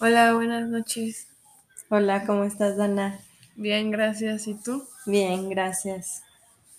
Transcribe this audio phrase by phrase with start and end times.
[0.00, 1.26] Hola, buenas noches.
[1.88, 3.18] Hola, ¿cómo estás, Dana?
[3.56, 4.46] Bien, gracias.
[4.46, 4.86] ¿Y tú?
[5.06, 6.22] Bien, gracias.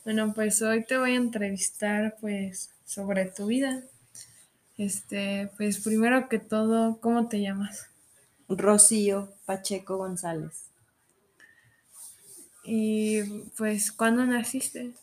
[0.06, 3.84] Bueno, pues hoy te voy a entrevistar pues sobre tu vida.
[4.78, 7.88] Este, pues primero que todo, ¿cómo te llamas?
[8.48, 10.68] Rocío Pacheco González.
[12.64, 13.22] Y
[13.58, 14.94] pues, ¿cuándo naciste?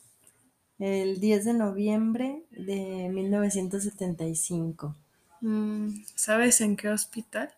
[0.78, 4.96] El 10 de noviembre de 1975.
[5.42, 7.52] Mm, ¿Sabes en qué hospital?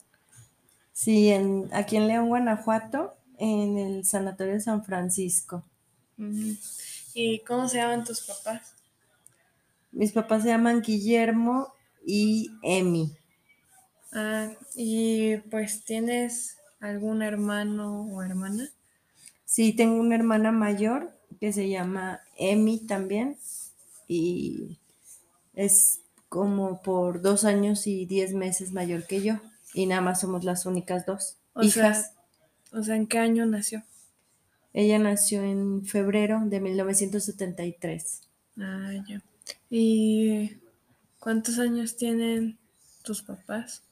[0.98, 5.62] Sí, en, aquí en León, Guanajuato, en el Sanatorio de San Francisco.
[7.14, 8.74] ¿Y cómo se llaman tus papás?
[9.92, 11.72] Mis papás se llaman Guillermo
[12.04, 13.16] y Emi.
[14.12, 18.68] Ah, y pues tienes algún hermano o hermana?
[19.44, 23.36] Sí, tengo una hermana mayor que se llama Emi también
[24.08, 24.80] y
[25.54, 29.38] es como por dos años y diez meses mayor que yo
[29.74, 32.12] y nada más somos las únicas dos O hijas.
[32.72, 33.84] sea, o sea, ¿en qué año nació?
[34.72, 38.22] Ella nació en febrero de 1973.
[38.58, 39.22] Ah, ya.
[39.70, 40.56] ¿Y
[41.18, 42.58] cuántos años tienen
[43.02, 43.82] tus papás?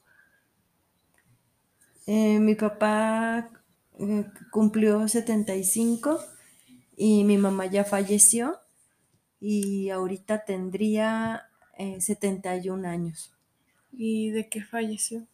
[2.06, 3.50] Eh, mi papá
[3.98, 6.20] eh, cumplió 75
[6.96, 8.60] y mi mamá ya falleció
[9.40, 13.32] y ahorita tendría eh, 71 años.
[13.92, 15.26] ¿Y de qué falleció?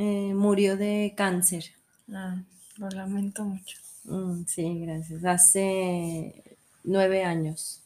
[0.00, 1.72] Eh, murió de cáncer.
[2.12, 2.40] Ah,
[2.76, 3.78] lo lamento mucho.
[4.04, 5.24] Mm, sí, gracias.
[5.24, 7.80] Hace nueve años.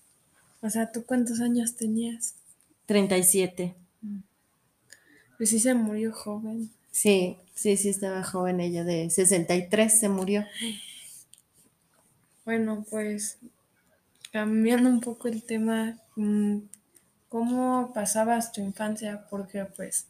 [0.61, 2.35] O sea, ¿tú cuántos años tenías?
[2.85, 3.75] 37.
[5.39, 6.71] Pues sí se murió joven.
[6.91, 10.45] Sí, sí, sí, estaba joven ella, de 63 se murió.
[12.45, 13.39] Bueno, pues
[14.33, 16.59] cambiando un poco el tema, mm,
[17.31, 19.27] ¿cómo pasabas tu infancia?
[19.31, 20.09] Porque pues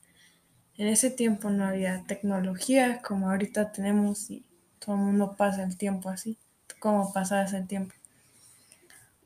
[0.82, 4.44] en ese tiempo no había tecnología como ahorita tenemos y
[4.80, 6.36] todo el mundo pasa el tiempo así.
[6.66, 7.94] ¿Tú ¿Cómo pasabas el tiempo?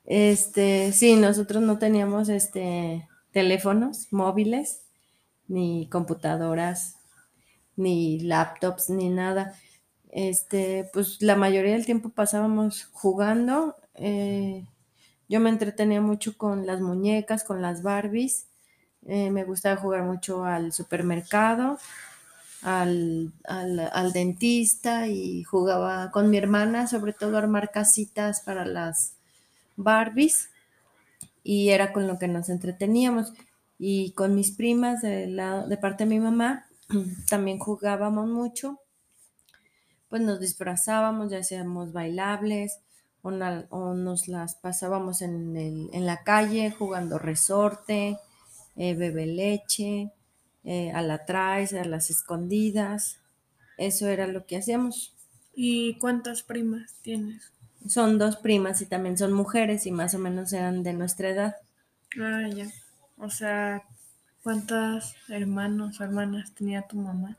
[0.05, 4.83] Este, sí, nosotros no teníamos este teléfonos móviles,
[5.49, 6.97] ni computadoras,
[7.75, 9.55] ni laptops, ni nada.
[10.11, 13.77] Este, pues la mayoría del tiempo pasábamos jugando.
[13.95, 14.67] eh,
[15.27, 18.47] yo me entretenía mucho con las muñecas, con las Barbies.
[19.09, 21.79] Eh, me gustaba jugar mucho al supermercado,
[22.63, 29.15] al, al- dentista y jugaba con mi hermana, sobre todo armar casitas para las
[29.77, 30.51] Barbies
[31.45, 33.33] y era con lo que nos entreteníamos.
[33.79, 35.27] Y con mis primas de,
[35.69, 36.67] de parte de mi mamá
[37.31, 38.81] también jugábamos mucho,
[40.09, 42.81] pues nos disfrazábamos, ya hacíamos bailables
[43.23, 43.31] o,
[43.71, 48.19] o nos las pasábamos en, el- en la calle jugando resorte,
[48.77, 50.11] eh, bebe leche,
[50.65, 53.19] eh, a la traes, a las escondidas.
[53.79, 55.15] Eso era lo que hacíamos.
[55.55, 57.53] ¿Y cuántas primas tienes?
[57.87, 61.57] Son dos primas y también son mujeres y más o menos eran de nuestra edad.
[62.21, 62.67] Ah, ya.
[63.17, 63.85] O sea,
[64.43, 67.37] ¿cuántas hermanos o hermanas tenía tu mamá?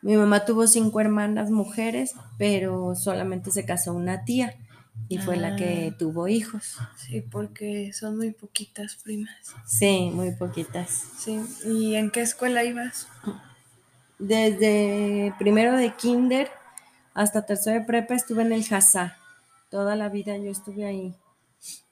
[0.00, 4.54] Mi mamá tuvo cinco hermanas mujeres, pero solamente se casó una tía
[5.08, 5.96] y fue la que Ah.
[5.98, 6.76] tuvo hijos.
[6.96, 9.34] Sí, porque son muy poquitas primas.
[9.66, 10.90] Sí, muy poquitas.
[11.18, 11.40] Sí.
[11.64, 13.08] ¿Y en qué escuela ibas?
[14.18, 16.50] Desde primero de kinder
[17.14, 19.16] hasta tercero de prepa estuve en el Hazá.
[19.70, 21.14] Toda la vida yo estuve ahí.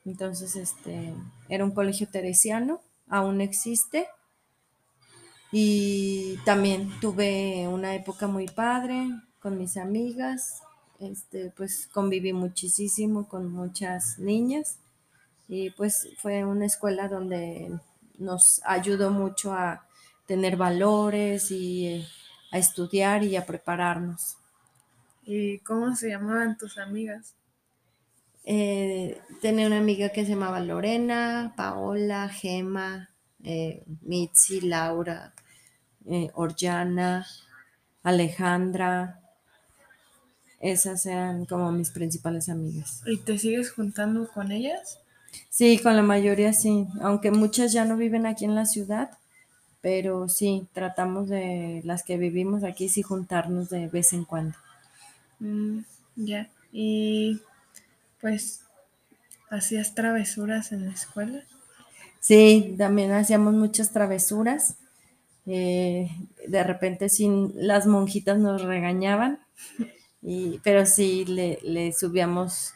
[0.05, 1.15] Entonces, este,
[1.49, 4.09] era un colegio teresiano, aún existe.
[5.53, 9.09] Y también tuve una época muy padre
[9.41, 10.61] con mis amigas.
[11.01, 14.79] Este, pues conviví muchísimo con muchas niñas.
[15.49, 17.79] Y pues fue una escuela donde
[18.19, 19.87] nos ayudó mucho a
[20.27, 22.05] tener valores y
[22.51, 24.37] a estudiar y a prepararnos.
[25.25, 27.35] ¿Y cómo se llamaban tus amigas?
[28.45, 33.11] Eh, tenía una amiga que se llamaba Lorena, Paola, Gema,
[33.43, 35.35] eh, Mitzi, Laura,
[36.07, 37.27] eh, Orjana,
[38.05, 39.21] Alejandra.
[40.71, 43.03] Esas eran como mis principales amigas.
[43.07, 45.01] ¿Y te sigues juntando con ellas?
[45.51, 49.11] Sí, con la mayoría sí, aunque muchas ya no viven aquí en la ciudad,
[49.81, 54.57] pero sí, tratamos de las que vivimos aquí sí juntarnos de vez en cuando.
[55.41, 55.81] Mm,
[56.17, 56.51] ya.
[56.73, 57.41] ¿Y
[58.21, 58.63] pues
[59.51, 61.45] hacías travesuras en la escuela?
[62.21, 64.77] Sí, también hacíamos muchas travesuras.
[65.47, 66.11] eh,
[66.49, 69.41] de repente sí, las monjitas nos regañaban,
[70.65, 72.73] pero sí le, le subíamos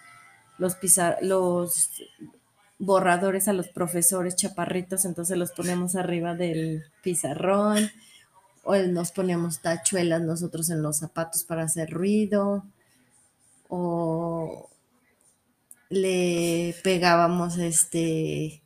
[0.59, 1.91] los, pizar- los
[2.79, 7.91] borradores a los profesores chaparritos, entonces los poníamos arriba del pizarrón.
[8.65, 12.65] o nos poníamos tachuelas nosotros en los zapatos para hacer ruido,
[13.71, 14.69] o
[15.89, 18.63] le pegábamos este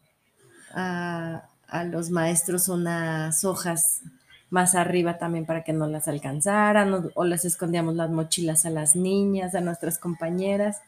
[0.75, 4.03] a, a los maestros unas hojas
[4.51, 8.97] más arriba también para que no las alcanzaran, o, les escondíamos las mochilas a las
[8.97, 10.81] niñas, a nuestras compañeras,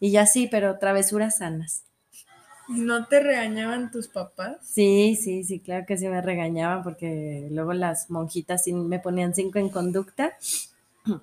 [0.00, 1.84] y ya sí, pero travesuras sanas.
[2.68, 4.56] ¿No te regañaban tus papás?
[4.62, 9.58] Sí, sí, sí, claro que sí me regañaban porque luego las monjitas me ponían cinco
[9.58, 10.32] en conducta.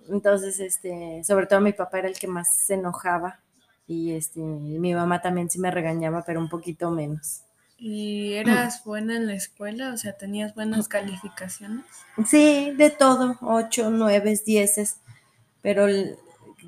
[0.10, 3.40] Entonces, este, sobre todo mi papá era el que más se enojaba
[3.88, 7.44] y este, mi mamá también sí me regañaba, pero un poquito menos.
[7.80, 9.94] ¿Y eras buena en la escuela?
[9.94, 11.86] O sea, ¿tenías buenas calificaciones?
[12.28, 14.98] Sí, de todo, ocho, nueve, dieces,
[15.62, 15.88] pero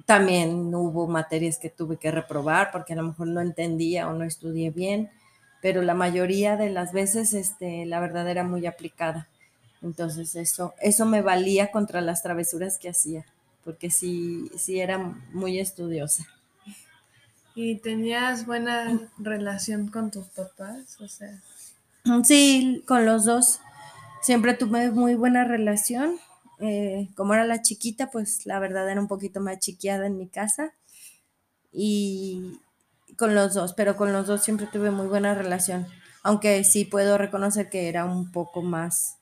[0.05, 4.23] también hubo materias que tuve que reprobar porque a lo mejor no entendía o no
[4.23, 5.09] estudié bien,
[5.61, 9.27] pero la mayoría de las veces, este, la verdad era muy aplicada.
[9.81, 13.25] Entonces eso, eso me valía contra las travesuras que hacía,
[13.65, 16.25] porque sí, sí era muy estudiosa.
[17.55, 20.99] ¿Y tenías buena relación con tus papás?
[21.01, 21.41] O sea.
[22.23, 23.59] Sí, con los dos.
[24.21, 26.19] Siempre tuve muy buena relación.
[26.59, 30.27] Eh, como era la chiquita, pues la verdad era un poquito más chiquiada en mi
[30.27, 30.73] casa.
[31.71, 32.59] Y
[33.17, 35.87] con los dos, pero con los dos siempre tuve muy buena relación.
[36.23, 39.17] Aunque sí puedo reconocer que era un poco más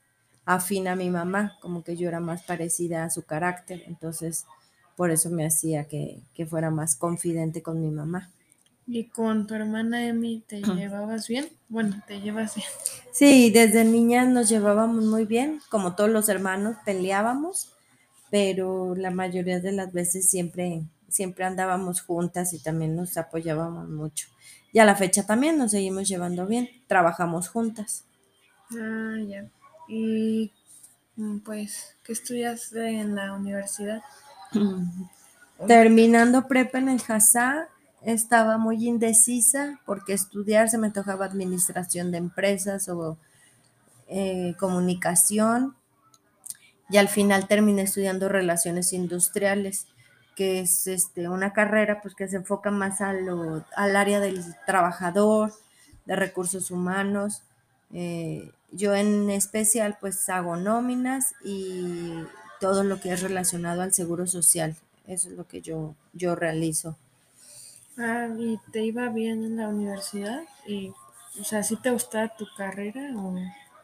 [0.46, 3.84] afín a mi mamá, como que yo era más parecida a su carácter.
[3.88, 4.46] Entonces,
[5.00, 8.30] por eso me hacía que, que fuera más confidente con mi mamá.
[8.86, 11.48] ¿Y con tu hermana Emi te llevabas bien?
[11.70, 12.68] Bueno, te llevas bien.
[13.14, 17.72] Sí, desde niña nos llevábamos muy bien, como todos los hermanos peleábamos,
[18.30, 24.28] pero la mayoría de las veces siempre, siempre andábamos juntas y también nos apoyábamos mucho.
[24.74, 28.04] Y a la fecha también nos seguimos llevando bien, trabajamos juntas.
[28.78, 29.50] Ah, ya.
[29.88, 30.52] ¿Y
[31.46, 34.02] pues qué estudiaste en la universidad?
[35.68, 37.68] Terminando prepa en el Hazá,
[38.02, 43.18] estaba muy indecisa porque estudiar se me tocaba administración de empresas o
[44.08, 45.76] eh, comunicación
[46.90, 49.88] y al final terminé estudiando relaciones industriales
[50.40, 54.42] que es este, una carrera pues que se enfoca más a lo, al área del
[54.66, 55.52] trabajador,
[56.06, 57.44] de recursos humanos.
[57.92, 62.14] Eh, yo en especial pues hago nóminas y
[62.60, 64.76] todo lo que es relacionado al seguro social.
[65.08, 66.96] Eso es lo que yo, yo realizo.
[67.98, 70.44] Ah, ¿y te iba bien en la universidad?
[70.68, 70.94] Y,
[71.40, 73.36] o sea, ¿sí te gustaba tu carrera o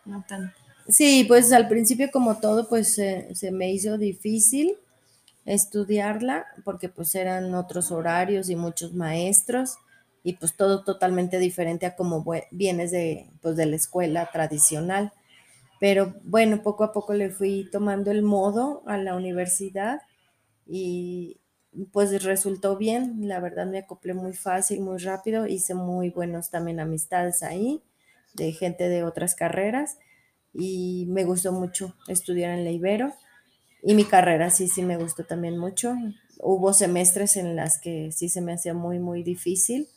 [0.06, 0.56] no tanto?
[0.88, 4.78] Sí, pues al principio como todo, pues eh, se me hizo difícil
[5.46, 9.78] estudiarla porque pues eran otros horarios y muchos maestros
[10.24, 15.12] y pues todo totalmente diferente a como vienes de, pues, de la escuela tradicional.
[15.80, 20.02] Pero bueno, poco a poco le fui tomando el modo a la universidad
[20.66, 21.40] y,
[21.92, 26.80] pues resultó bien, la verdad me acoplé muy fácil, muy rápido, hice muy buenos también
[26.80, 27.82] amistades ahí,
[28.34, 29.98] de gente de otras carreras
[30.54, 33.14] y me gustó mucho estudiar en la Ibero
[33.84, 35.96] y mi carrera sí, sí me gustó también mucho.
[36.40, 39.88] Hubo semestres en las que sí se me hacía muy, muy difícil,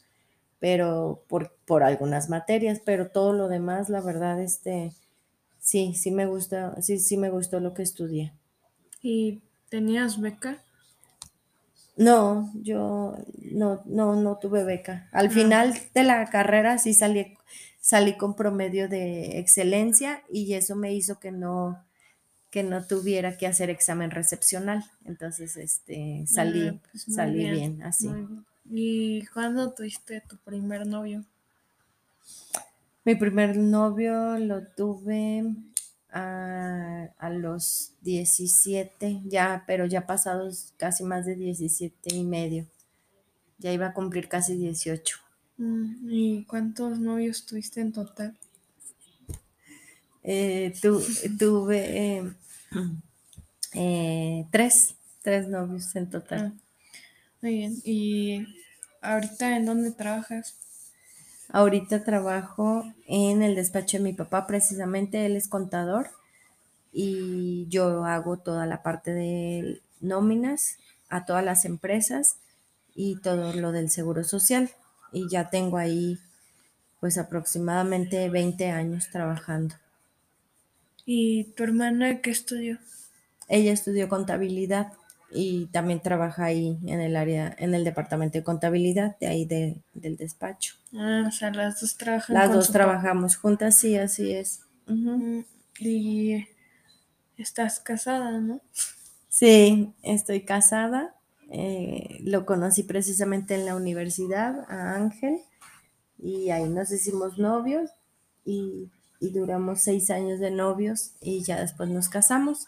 [0.61, 4.93] pero por, por algunas materias, pero todo lo demás, la verdad, este,
[5.69, 8.33] sí, sí me gusta, sí, sí me gustó lo que estudié.
[9.03, 10.63] ¿Y tenías beca?
[11.97, 13.17] No, yo
[13.53, 15.09] no, no, no tuve beca.
[15.13, 17.37] Al final de la carrera sí salí,
[17.81, 21.85] salí con promedio de excelencia y eso me hizo que no,
[22.51, 24.85] que no tuviera que hacer examen recepcional.
[25.05, 28.09] Entonces, este, salí, Ah, pues salí bien, bien, así.
[28.09, 28.47] bien.
[28.71, 31.25] ¿Y cuándo tuviste tu primer novio?
[33.09, 35.55] Mi primer novio lo tuve
[36.11, 42.67] a, a los 17, ya, pero ya pasados casi más de 17 y medio.
[43.59, 45.19] Ya iba a cumplir casi 18.
[45.59, 48.35] Mm, ¿Y cuántos novios tuviste en total?
[50.23, 51.03] Eh, tu-
[51.39, 51.79] tuve
[52.19, 52.23] eh,
[53.75, 56.45] eh, tres, tres novios en total.
[56.47, 56.53] Ah,
[57.43, 57.77] muy bien.
[57.85, 58.47] ¿Y
[59.03, 60.57] ahorita en dónde trabajas?
[61.51, 66.11] Ahorita trabajo en el despacho de mi papá, precisamente él es contador
[66.93, 70.77] y yo hago toda la parte de nóminas
[71.09, 72.37] a todas las empresas
[72.95, 74.71] y todo lo del seguro social.
[75.11, 76.19] Y ya tengo ahí
[77.01, 79.77] pues aproximadamente 20 años trabajando.
[81.07, 82.79] ¿Y tu hermana qué estudió?
[83.49, 84.93] Ella estudió contabilidad
[85.31, 89.83] y también trabaja ahí en el área, en el departamento de contabilidad de ahí de-
[89.95, 90.75] del despacho.
[90.95, 92.73] Ah, o sea, las dos trabajan Las dos papá.
[92.79, 94.61] trabajamos juntas, sí, así es.
[94.87, 95.41] Mm,
[95.81, 96.47] ¿Y
[97.37, 98.61] estás casada, ¿no?
[99.29, 101.15] Sí, estoy casada.
[101.51, 105.41] eh, lo conocí precisamente en la universidad, a Ángel,
[106.19, 107.91] y ahí nos hicimos novios
[108.45, 112.67] y, y duramos seis años de novios y ya después nos casamos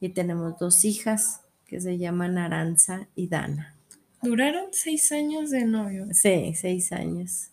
[0.00, 3.76] y tenemos dos hijas que se llaman Aranza y Dana.
[4.22, 6.08] Duraron seis años de novio.
[6.12, 7.50] Sí, seis años.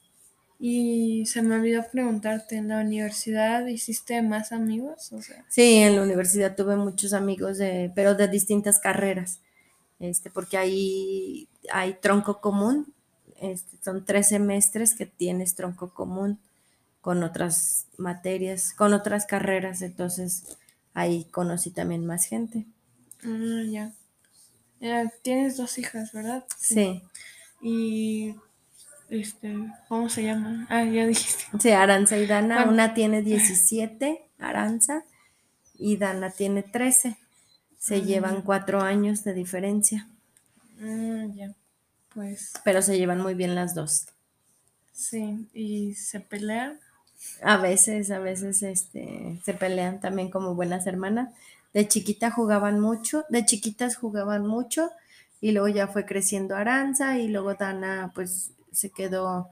[0.57, 5.11] Y se me olvidó preguntarte, ¿en la universidad hiciste más amigos?
[5.11, 9.41] O sea, Sí, en la universidad tuve muchos amigos de, pero de distintas carreras,
[9.99, 12.93] este, porque ahí hay tronco común,
[13.41, 16.39] este, son tres semestres que tienes tronco común
[17.01, 20.57] con otras materias, con otras carreras, entonces
[20.93, 22.65] ahí conocí también más gente.
[23.23, 23.91] ah, ya.
[25.21, 26.45] Tienes dos hijas, ¿verdad?
[26.57, 27.01] Sí,
[27.61, 28.35] Y,
[29.09, 29.55] este,
[29.87, 30.67] ¿cómo se llaman?
[30.69, 31.45] Ah, ya dijiste.
[31.59, 35.03] sí, Aranza y Dana, ¿Cuán- una tiene 17, Aranza,
[35.77, 37.17] y Dana tiene 13.
[37.79, 40.07] Se llevan cuatro años de diferencia,
[40.81, 41.53] Ah, ya.
[42.13, 44.07] Pues, pero se llevan muy bien las dos.
[44.93, 45.47] sí.
[45.53, 46.79] ¿Y se pelean?
[47.41, 51.29] A veces, a veces este, se pelean también como buenas hermanas.
[51.75, 54.91] De chiquita jugaban mucho, de chiquitas jugaban mucho
[55.41, 59.49] y luego ya fue creciendo Aranza y luego Dana pues se quedó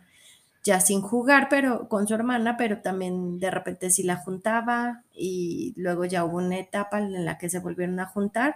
[0.63, 5.73] ya sin jugar, pero con su hermana, pero también de repente sí la juntaba y
[5.75, 8.55] luego ya hubo una etapa en la que se volvieron a juntar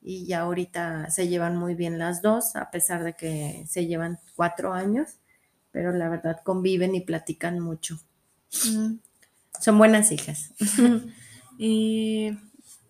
[0.00, 4.20] y ya ahorita se llevan muy bien las dos, a pesar de que se llevan
[4.36, 5.16] cuatro años,
[5.72, 7.98] pero la verdad conviven y platican mucho.
[8.70, 8.98] Mm.
[9.58, 10.52] Son buenas hijas.
[11.56, 12.36] Y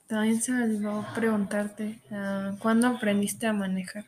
[0.07, 4.07] también se me olvidó preguntarte, ah, ¿cuándo aprendiste a manejar?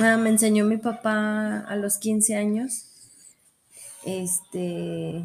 [0.00, 2.86] Ah, me enseñó mi papá a los 15 años,
[4.04, 5.24] este,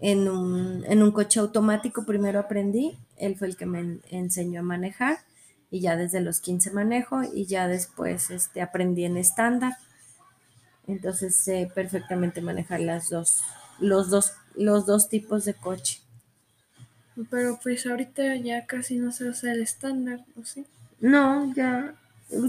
[0.00, 4.60] en un, en un coche automático primero aprendí, él fue el que me en- enseñó
[4.60, 5.18] a manejar
[5.70, 9.74] y ya desde los 15 manejo y ya después este, aprendí en estándar.
[10.86, 13.42] Entonces sé perfectamente manejar las dos,
[13.78, 16.00] los dos, los dos tipos de coche.
[17.30, 20.66] Pero pues ahorita ya casi no se usa el estándar, ¿o sí?
[21.00, 21.94] No, ya,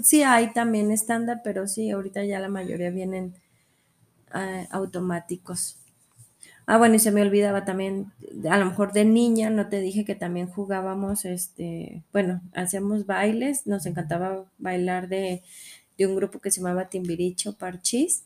[0.04, 3.34] sí hay también estándar, pero sí, ahorita ya la mayoría vienen
[4.32, 5.78] ah, automáticos.
[6.66, 8.12] Ah, bueno, y se me olvidaba también,
[8.50, 13.68] a lo mejor de niña, no te dije que también jugábamos, este, bueno, hacíamos bailes,
[13.68, 15.44] nos encantaba bailar de,
[15.98, 18.24] de un grupo que se llamaba Timbiricho Parchís,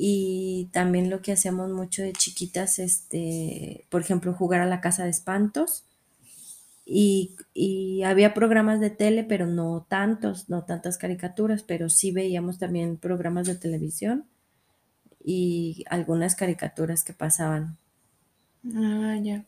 [0.00, 5.02] y también lo que hacíamos mucho de chiquitas, este, por ejemplo, jugar a la casa
[5.02, 5.82] de espantos,
[6.86, 12.58] y, y había programas de tele, pero no tantos, no tantas caricaturas, pero sí veíamos
[12.58, 14.24] también programas de televisión
[15.22, 17.76] y algunas caricaturas que pasaban.
[18.74, 19.44] Ah, ya.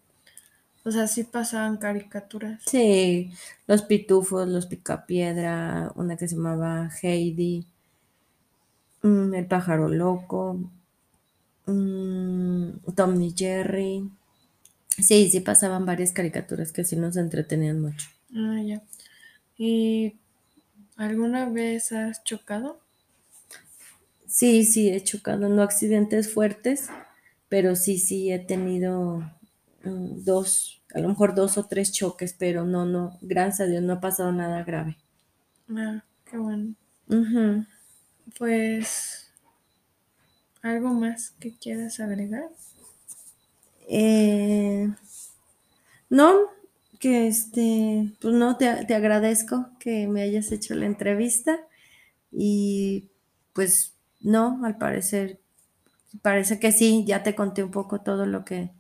[0.85, 2.63] O sea, sí pasaban caricaturas.
[2.67, 3.31] Sí,
[3.69, 7.67] los pitufos, los picapiedra, una que se llamaba Heidi,
[9.03, 10.59] mm, el pájaro loco,
[11.67, 14.11] mm, Tom y Jerry.
[14.99, 18.09] Sí, sí pasaban varias caricaturas que sí nos entretenían mucho.
[18.35, 18.83] Ah, ya.
[19.59, 20.19] ¿Y
[20.97, 22.81] alguna vez has chocado?
[24.27, 26.89] Sí, sí, he chocado, no accidentes fuertes,
[27.51, 29.19] pero sí, sí he tenido
[29.85, 33.83] mm, dos, a lo mejor dos o tres choques, pero no, no, gracias a Dios
[33.83, 34.97] no ha pasado nada grave.
[35.71, 36.75] Ah, qué bueno.
[37.09, 37.67] Ujú.
[38.39, 39.31] Pues,
[40.63, 42.49] ¿algo más que quieras agregar?
[43.89, 44.89] Eh,
[46.09, 46.49] no,
[46.99, 51.59] que este, pues no, te, te agradezco que me hayas hecho la entrevista
[52.33, 53.11] y
[53.55, 55.41] pues no, al parecer,
[56.23, 58.71] parece que sí, ya te conté un poco todo lo que,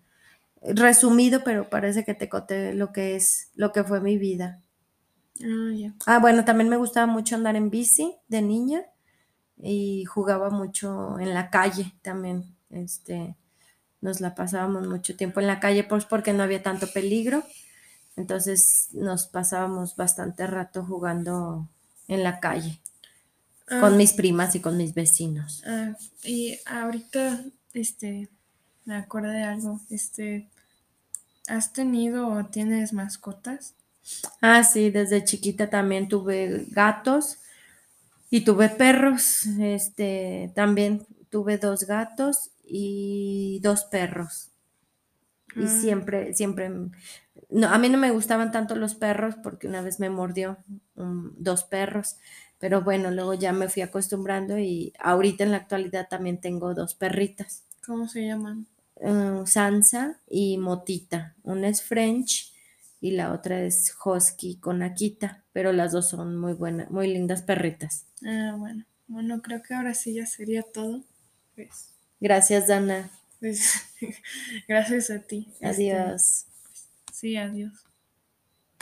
[0.62, 4.62] resumido, pero parece que te conté lo que es, lo que fue mi vida.
[5.42, 5.95] Ah.
[6.07, 8.85] Ah, bueno, también me gustaba mucho andar en bici de niña
[9.62, 12.57] y jugaba mucho en la calle también.
[12.71, 13.37] Este,
[14.00, 17.45] nos la pasábamos mucho tiempo en la calle, pues porque no había tanto peligro.
[18.17, 21.69] Entonces nos pasábamos bastante rato jugando
[22.09, 22.81] en la calle
[23.69, 25.62] Ah, con mis primas y con mis vecinos.
[25.67, 28.29] ah, y ahorita, este,
[28.85, 29.81] me acordé de algo.
[29.90, 30.49] Este,
[31.49, 33.75] ¿has tenido o tienes mascotas?
[34.40, 37.38] Ah, sí, desde chiquita también tuve gatos
[38.31, 39.47] y tuve perros.
[39.61, 44.51] Este, también tuve dos gatos y dos perros.
[45.57, 45.67] Y Ah.
[45.67, 46.71] siempre, siempre,
[47.51, 50.59] no, a mí no me gustaban tanto los perros porque una vez me mordió
[50.95, 52.17] um, dos perros,
[52.59, 56.95] pero bueno, luego ya me fui acostumbrando y ahorita en la actualidad también tengo dos
[56.95, 58.67] perritas, ¿Cómo se llaman?
[58.97, 61.35] uh, Sansa y Motita.
[61.43, 62.50] Una es French
[63.00, 67.42] y la otra es Husky con Akita, pero las dos son muy buenas, muy lindas
[67.42, 68.07] perritas.
[68.25, 68.85] Ah, bueno.
[69.09, 71.02] Bueno, creo que ahora sí ya sería todo.
[71.57, 71.90] Pues,
[72.21, 73.11] Gracias, Dana.
[73.40, 73.73] pues,
[74.69, 75.49] gracias a ti.
[75.61, 76.47] Este, Adiós.
[77.12, 77.73] sí, adiós.